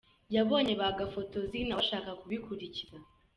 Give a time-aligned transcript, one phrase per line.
[0.35, 2.95] Yabonye ba gafotozi nawe ashaka kubikuririza.